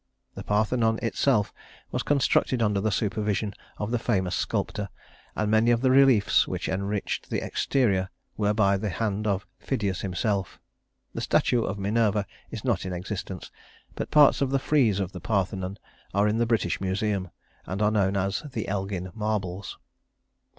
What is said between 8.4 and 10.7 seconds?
by the hand of Phidias himself.